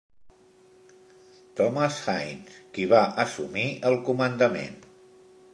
[1.59, 4.85] Thomas Hines, qui va assumir el comandament.